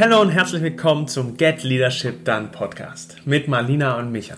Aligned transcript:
Hallo 0.00 0.20
und 0.20 0.30
herzlich 0.30 0.62
willkommen 0.62 1.08
zum 1.08 1.36
Get 1.36 1.64
Leadership 1.64 2.24
Done 2.24 2.50
Podcast 2.52 3.16
mit 3.24 3.48
Marlina 3.48 3.98
und 3.98 4.12
Micha. 4.12 4.36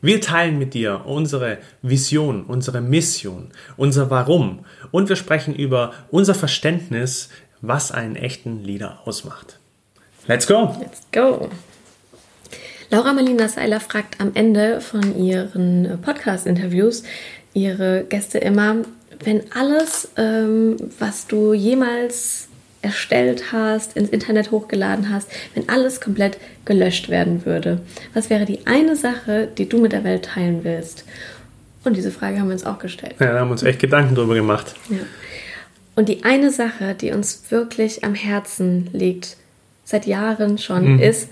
Wir 0.00 0.22
teilen 0.22 0.58
mit 0.58 0.72
dir 0.72 1.02
unsere 1.04 1.58
Vision, 1.82 2.44
unsere 2.44 2.80
Mission, 2.80 3.50
unser 3.76 4.08
Warum 4.08 4.64
und 4.90 5.10
wir 5.10 5.16
sprechen 5.16 5.54
über 5.54 5.92
unser 6.10 6.34
Verständnis, 6.34 7.28
was 7.60 7.92
einen 7.92 8.16
echten 8.16 8.64
Leader 8.64 9.00
ausmacht. 9.04 9.58
Let's 10.26 10.46
go! 10.46 10.74
Let's 10.80 11.02
go! 11.12 11.50
Laura 12.88 13.12
Marlina 13.12 13.48
Seiler 13.48 13.80
fragt 13.80 14.18
am 14.18 14.30
Ende 14.32 14.80
von 14.80 15.14
ihren 15.22 16.00
Podcast-Interviews 16.00 17.02
ihre 17.52 18.04
Gäste 18.04 18.38
immer, 18.38 18.76
wenn 19.22 19.52
alles, 19.52 20.08
ähm, 20.16 20.76
was 20.98 21.26
du 21.26 21.52
jemals 21.52 22.47
erstellt 22.82 23.52
hast, 23.52 23.96
ins 23.96 24.10
Internet 24.10 24.50
hochgeladen 24.50 25.12
hast, 25.12 25.28
wenn 25.54 25.68
alles 25.68 26.00
komplett 26.00 26.38
gelöscht 26.64 27.08
werden 27.08 27.44
würde? 27.44 27.80
Was 28.14 28.30
wäre 28.30 28.44
die 28.44 28.66
eine 28.66 28.96
Sache, 28.96 29.48
die 29.58 29.68
du 29.68 29.78
mit 29.78 29.92
der 29.92 30.04
Welt 30.04 30.26
teilen 30.26 30.62
willst? 30.62 31.04
Und 31.84 31.96
diese 31.96 32.10
Frage 32.10 32.38
haben 32.38 32.48
wir 32.48 32.52
uns 32.52 32.66
auch 32.66 32.78
gestellt. 32.78 33.14
Ja, 33.18 33.32
da 33.32 33.40
haben 33.40 33.48
wir 33.48 33.52
uns 33.52 33.62
echt 33.62 33.80
Gedanken 33.80 34.14
drüber 34.14 34.34
gemacht. 34.34 34.74
Ja. 34.90 34.98
Und 35.94 36.08
die 36.08 36.22
eine 36.22 36.52
Sache, 36.52 36.94
die 36.94 37.10
uns 37.10 37.42
wirklich 37.50 38.04
am 38.04 38.14
Herzen 38.14 38.88
liegt, 38.92 39.36
seit 39.84 40.06
Jahren 40.06 40.58
schon, 40.58 40.94
mhm. 40.94 41.00
ist, 41.00 41.28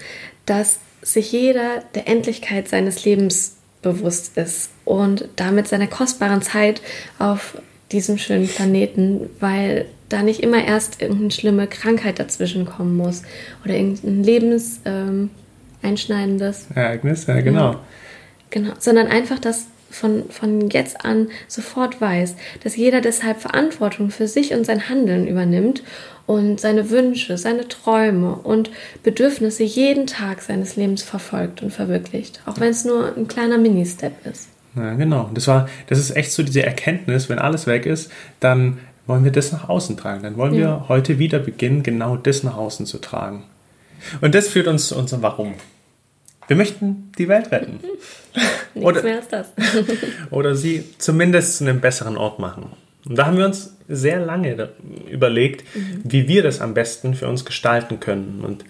dass 0.46 0.80
sich 1.02 1.30
jeder 1.30 1.84
der 1.94 2.08
Endlichkeit 2.08 2.68
seines 2.68 3.04
Lebens 3.04 3.56
bewusst 3.82 4.36
ist 4.36 4.70
und 4.84 5.28
damit 5.36 5.68
seiner 5.68 5.86
kostbaren 5.86 6.42
Zeit 6.42 6.80
auf 7.18 7.58
diesem 7.92 8.18
schönen 8.18 8.48
Planeten, 8.48 9.30
weil 9.38 9.86
da 10.08 10.22
nicht 10.22 10.42
immer 10.42 10.64
erst 10.64 11.02
irgendeine 11.02 11.30
schlimme 11.30 11.66
Krankheit 11.66 12.18
dazwischen 12.18 12.64
kommen 12.64 12.96
muss 12.96 13.22
oder 13.64 13.74
irgendein 13.74 14.22
lebenseinschneidendes 14.22 16.66
ähm, 16.70 16.76
Ereignis, 16.76 17.26
ja 17.26 17.40
genau. 17.40 17.72
Ja, 17.72 17.80
genau, 18.50 18.72
sondern 18.78 19.08
einfach, 19.08 19.38
dass 19.38 19.66
von, 19.90 20.24
von 20.30 20.70
jetzt 20.70 21.04
an 21.04 21.28
sofort 21.48 22.00
weiß, 22.00 22.36
dass 22.62 22.76
jeder 22.76 23.00
deshalb 23.00 23.40
Verantwortung 23.40 24.10
für 24.10 24.28
sich 24.28 24.52
und 24.52 24.66
sein 24.66 24.88
Handeln 24.88 25.26
übernimmt 25.26 25.82
und 26.26 26.60
seine 26.60 26.90
Wünsche, 26.90 27.38
seine 27.38 27.68
Träume 27.68 28.34
und 28.34 28.70
Bedürfnisse 29.02 29.62
jeden 29.62 30.06
Tag 30.06 30.42
seines 30.42 30.76
Lebens 30.76 31.02
verfolgt 31.02 31.62
und 31.62 31.72
verwirklicht, 31.72 32.40
auch 32.46 32.60
wenn 32.60 32.70
es 32.70 32.84
nur 32.84 33.16
ein 33.16 33.28
kleiner 33.28 33.58
Mini-Step 33.58 34.26
ist. 34.26 34.48
Ja, 34.74 34.94
genau. 34.94 35.30
Das 35.32 35.46
war, 35.46 35.68
das 35.86 35.98
ist 35.98 36.14
echt 36.14 36.32
so 36.32 36.42
diese 36.42 36.62
Erkenntnis, 36.62 37.30
wenn 37.30 37.38
alles 37.38 37.66
weg 37.66 37.86
ist, 37.86 38.10
dann 38.40 38.78
wollen 39.06 39.24
wir 39.24 39.32
das 39.32 39.52
nach 39.52 39.68
außen 39.68 39.96
tragen. 39.96 40.22
Dann 40.22 40.36
wollen 40.36 40.54
ja. 40.54 40.60
wir 40.60 40.88
heute 40.88 41.18
wieder 41.18 41.38
beginnen, 41.38 41.82
genau 41.82 42.16
das 42.16 42.42
nach 42.42 42.56
außen 42.56 42.86
zu 42.86 42.98
tragen. 42.98 43.44
Und 44.20 44.34
das 44.34 44.48
führt 44.48 44.66
uns 44.66 44.88
zu 44.88 44.96
unserem 44.96 45.22
Warum. 45.22 45.54
Wir 46.48 46.56
möchten 46.56 47.12
die 47.18 47.28
Welt 47.28 47.50
retten. 47.50 47.80
Nichts 48.74 48.74
oder, 48.74 49.02
mehr 49.02 49.16
als 49.16 49.28
das. 49.28 49.52
oder 50.30 50.54
sie 50.54 50.84
zumindest 50.98 51.58
zu 51.58 51.64
einem 51.64 51.80
besseren 51.80 52.16
Ort 52.16 52.38
machen. 52.38 52.72
Und 53.08 53.16
da 53.16 53.26
haben 53.26 53.38
wir 53.38 53.46
uns 53.46 53.76
sehr 53.88 54.18
lange 54.18 54.70
überlegt, 55.10 55.64
mhm. 55.74 56.00
wie 56.04 56.28
wir 56.28 56.42
das 56.42 56.60
am 56.60 56.74
besten 56.74 57.14
für 57.14 57.28
uns 57.28 57.44
gestalten 57.44 58.00
können. 58.00 58.42
Und 58.44 58.64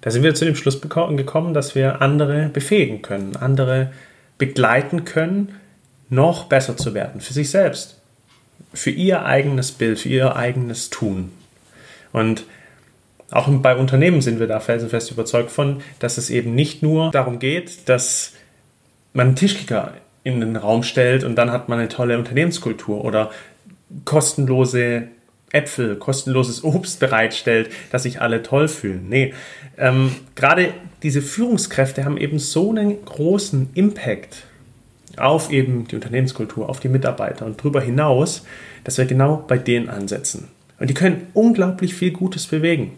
da 0.00 0.10
sind 0.10 0.22
wir 0.22 0.34
zu 0.34 0.44
dem 0.44 0.54
Schluss 0.54 0.80
gekommen, 0.80 1.54
dass 1.54 1.74
wir 1.74 2.00
andere 2.00 2.48
befähigen 2.48 3.02
können, 3.02 3.36
andere 3.36 3.92
begleiten 4.38 5.04
können, 5.04 5.56
noch 6.08 6.44
besser 6.44 6.76
zu 6.76 6.94
werden 6.94 7.20
für 7.20 7.32
sich 7.32 7.50
selbst 7.50 7.99
für 8.72 8.90
ihr 8.90 9.24
eigenes 9.24 9.72
Bild, 9.72 10.00
für 10.00 10.08
ihr 10.08 10.36
eigenes 10.36 10.90
Tun. 10.90 11.32
Und 12.12 12.44
auch 13.30 13.48
bei 13.48 13.76
Unternehmen 13.76 14.22
sind 14.22 14.40
wir 14.40 14.46
da 14.46 14.60
felsenfest 14.60 15.10
überzeugt 15.10 15.50
von, 15.50 15.82
dass 16.00 16.18
es 16.18 16.30
eben 16.30 16.54
nicht 16.54 16.82
nur 16.82 17.10
darum 17.12 17.38
geht, 17.38 17.88
dass 17.88 18.32
man 19.12 19.28
einen 19.28 19.36
Tischkicker 19.36 19.94
in 20.24 20.40
den 20.40 20.56
Raum 20.56 20.82
stellt 20.82 21.24
und 21.24 21.36
dann 21.36 21.52
hat 21.52 21.68
man 21.68 21.78
eine 21.78 21.88
tolle 21.88 22.18
Unternehmenskultur 22.18 23.04
oder 23.04 23.30
kostenlose 24.04 25.08
Äpfel, 25.52 25.96
kostenloses 25.96 26.62
Obst 26.62 27.00
bereitstellt, 27.00 27.70
dass 27.90 28.04
sich 28.04 28.20
alle 28.20 28.42
toll 28.42 28.68
fühlen. 28.68 29.08
Nee, 29.08 29.34
ähm, 29.78 30.14
gerade 30.36 30.72
diese 31.02 31.22
Führungskräfte 31.22 32.04
haben 32.04 32.16
eben 32.16 32.38
so 32.38 32.70
einen 32.70 33.04
großen 33.04 33.70
Impact 33.74 34.44
auf 35.20 35.50
eben 35.50 35.86
die 35.86 35.94
Unternehmenskultur, 35.94 36.68
auf 36.68 36.80
die 36.80 36.88
Mitarbeiter 36.88 37.46
und 37.46 37.60
darüber 37.60 37.80
hinaus, 37.80 38.44
dass 38.84 38.98
wir 38.98 39.04
genau 39.04 39.44
bei 39.46 39.58
denen 39.58 39.88
ansetzen. 39.88 40.48
Und 40.78 40.88
die 40.88 40.94
können 40.94 41.28
unglaublich 41.34 41.94
viel 41.94 42.10
Gutes 42.10 42.46
bewegen. 42.46 42.92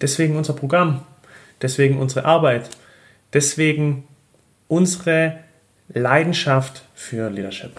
Deswegen 0.00 0.36
unser 0.36 0.54
Programm, 0.54 1.02
deswegen 1.62 1.98
unsere 1.98 2.24
Arbeit, 2.24 2.68
deswegen 3.32 4.04
unsere 4.68 5.38
Leidenschaft 5.94 6.82
für 6.94 7.30
Leadership. 7.30 7.72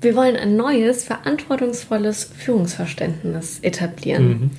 Wir 0.00 0.14
wollen 0.14 0.36
ein 0.36 0.56
neues, 0.56 1.04
verantwortungsvolles 1.04 2.30
Führungsverständnis 2.36 3.58
etablieren, 3.60 4.28
mhm. 4.28 4.50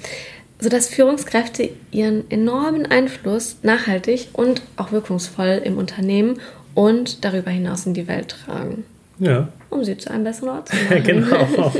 sodass 0.59 0.89
Führungskräfte 0.89 1.69
ihren 1.91 2.29
enormen 2.29 2.85
Einfluss 2.85 3.57
nachhaltig 3.63 4.27
und 4.33 4.61
auch 4.75 4.91
wirkungsvoll 4.91 5.61
im 5.63 5.77
Unternehmen 5.77 6.41
und 6.73 7.23
darüber 7.25 7.51
hinaus 7.51 7.85
in 7.85 7.93
die 7.93 8.07
Welt 8.07 8.35
tragen. 8.45 8.85
Ja. 9.19 9.49
Um 9.69 9.83
sie 9.83 9.97
zu 9.97 10.11
einem 10.11 10.23
besseren 10.23 10.49
Ort 10.49 10.69
zu 10.69 10.75
machen. 10.89 11.03
genau. 11.03 11.73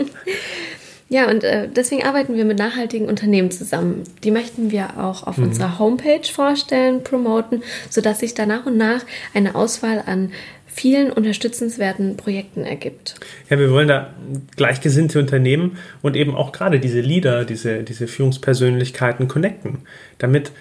ja, 1.10 1.30
und 1.30 1.44
äh, 1.44 1.68
deswegen 1.68 2.04
arbeiten 2.04 2.36
wir 2.36 2.46
mit 2.46 2.60
nachhaltigen 2.60 3.08
Unternehmen 3.08 3.52
zusammen. 3.52 4.04
Die 4.24 4.32
möchten 4.32 4.72
wir 4.72 5.00
auch 5.00 5.26
auf 5.26 5.38
mhm. 5.38 5.46
unserer 5.46 5.80
Homepage 5.80 6.28
vorstellen, 6.32 7.04
promoten, 7.04 7.64
sodass 7.90 8.20
sich 8.20 8.34
da 8.34 8.46
nach 8.46 8.66
und 8.66 8.78
nach 8.78 9.06
eine 9.34 9.56
Auswahl 9.56 10.04
an 10.06 10.32
vielen 10.80 11.12
unterstützenswerten 11.12 12.16
Projekten 12.16 12.64
ergibt. 12.64 13.16
Ja, 13.50 13.60
wir 13.60 13.72
wollen 13.72 13.88
da 13.88 14.14
gleichgesinnte 14.56 15.20
Unternehmen 15.20 15.78
und 16.02 16.16
eben 16.16 16.36
auch 16.36 16.52
gerade 16.52 16.80
diese 16.80 17.02
Leader, 17.02 17.44
diese, 17.44 17.84
diese 17.84 18.08
Führungspersönlichkeiten 18.08 19.28
connecten, 19.28 19.80
damit 20.20 20.52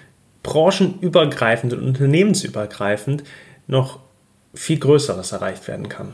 branchenübergreifend 0.43 1.73
und 1.73 1.83
unternehmensübergreifend 1.83 3.23
noch 3.67 3.99
viel 4.53 4.79
Größeres 4.79 5.31
erreicht 5.31 5.67
werden 5.67 5.89
kann. 5.89 6.13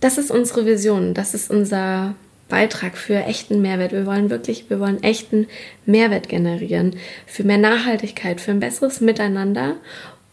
Das 0.00 0.18
ist 0.18 0.30
unsere 0.30 0.66
Vision, 0.66 1.14
das 1.14 1.34
ist 1.34 1.50
unser 1.50 2.14
Beitrag 2.48 2.96
für 2.96 3.14
echten 3.14 3.62
Mehrwert. 3.62 3.92
Wir 3.92 4.06
wollen 4.06 4.30
wirklich, 4.30 4.68
wir 4.68 4.80
wollen 4.80 5.02
echten 5.02 5.46
Mehrwert 5.86 6.28
generieren 6.28 6.96
für 7.26 7.44
mehr 7.44 7.58
Nachhaltigkeit, 7.58 8.40
für 8.40 8.50
ein 8.50 8.60
besseres 8.60 9.00
Miteinander 9.00 9.76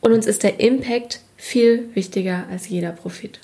und 0.01 0.13
uns 0.13 0.25
ist 0.25 0.43
der 0.43 0.59
Impact 0.59 1.21
viel 1.37 1.89
wichtiger 1.93 2.45
als 2.49 2.67
jeder 2.69 2.91
Profit. 2.91 3.39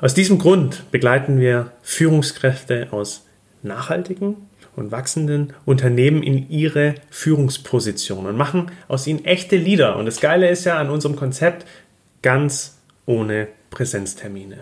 Aus 0.00 0.14
diesem 0.14 0.38
Grund 0.38 0.90
begleiten 0.90 1.40
wir 1.40 1.72
Führungskräfte 1.82 2.88
aus 2.92 3.22
nachhaltigen 3.62 4.36
und 4.78 4.92
wachsenden 4.92 5.52
Unternehmen 5.64 6.22
in 6.22 6.48
ihre 6.50 6.94
Führungsposition 7.10 8.26
und 8.26 8.36
machen 8.36 8.70
aus 8.88 9.06
ihnen 9.06 9.24
echte 9.24 9.56
Leader. 9.56 9.96
Und 9.96 10.06
das 10.06 10.20
Geile 10.20 10.48
ist 10.48 10.64
ja 10.64 10.78
an 10.78 10.90
unserem 10.90 11.16
Konzept 11.16 11.66
ganz 12.22 12.78
ohne 13.06 13.48
Präsenztermine. 13.70 14.60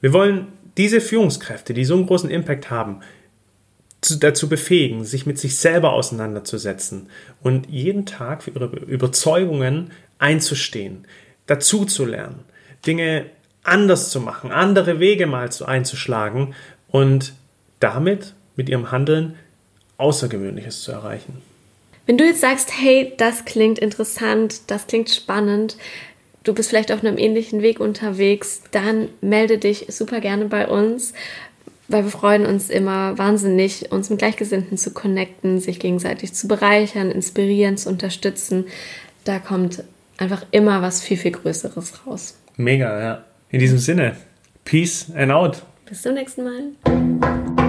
Wir 0.00 0.12
wollen 0.12 0.48
diese 0.76 1.00
Führungskräfte, 1.00 1.74
die 1.74 1.84
so 1.84 1.94
einen 1.94 2.06
großen 2.06 2.30
Impact 2.30 2.70
haben, 2.70 3.00
dazu 4.18 4.48
befähigen, 4.48 5.04
sich 5.04 5.26
mit 5.26 5.38
sich 5.38 5.56
selber 5.56 5.92
auseinanderzusetzen 5.92 7.08
und 7.42 7.68
jeden 7.68 8.04
Tag 8.04 8.42
für 8.42 8.50
ihre 8.50 8.66
Überzeugungen 8.66 9.92
einzustehen, 10.18 11.06
dazu 11.46 11.84
zu 11.84 12.04
lernen, 12.04 12.40
Dinge 12.84 13.26
anders 13.62 14.10
zu 14.10 14.20
machen, 14.20 14.50
andere 14.50 14.98
Wege 14.98 15.26
mal 15.26 15.48
einzuschlagen 15.64 16.54
und 16.88 17.34
damit 17.78 18.34
mit 18.56 18.68
ihrem 18.68 18.90
Handeln 18.90 19.36
Außergewöhnliches 19.98 20.82
zu 20.82 20.92
erreichen. 20.92 21.42
Wenn 22.06 22.18
du 22.18 22.24
jetzt 22.24 22.40
sagst, 22.40 22.72
hey, 22.76 23.12
das 23.16 23.44
klingt 23.44 23.78
interessant, 23.78 24.62
das 24.70 24.86
klingt 24.86 25.10
spannend, 25.10 25.76
du 26.42 26.52
bist 26.52 26.70
vielleicht 26.70 26.90
auf 26.90 27.04
einem 27.04 27.18
ähnlichen 27.18 27.62
Weg 27.62 27.78
unterwegs, 27.78 28.62
dann 28.72 29.08
melde 29.20 29.58
dich 29.58 29.86
super 29.88 30.20
gerne 30.20 30.46
bei 30.46 30.66
uns, 30.66 31.12
weil 31.88 32.04
wir 32.04 32.10
freuen 32.10 32.46
uns 32.46 32.70
immer 32.70 33.16
wahnsinnig, 33.18 33.92
uns 33.92 34.10
mit 34.10 34.18
Gleichgesinnten 34.18 34.78
zu 34.78 34.92
connecten, 34.92 35.60
sich 35.60 35.78
gegenseitig 35.78 36.32
zu 36.32 36.48
bereichern, 36.48 37.10
inspirieren, 37.10 37.76
zu 37.76 37.88
unterstützen. 37.88 38.66
Da 39.24 39.38
kommt 39.38 39.84
einfach 40.16 40.44
immer 40.50 40.82
was 40.82 41.02
viel, 41.02 41.16
viel 41.16 41.32
Größeres 41.32 42.06
raus. 42.06 42.36
Mega, 42.56 43.00
ja. 43.00 43.24
In 43.50 43.60
diesem 43.60 43.78
Sinne, 43.78 44.16
Peace 44.64 45.06
and 45.14 45.30
out. 45.30 45.62
Bis 45.86 46.02
zum 46.02 46.14
nächsten 46.14 46.44
Mal. 46.44 47.60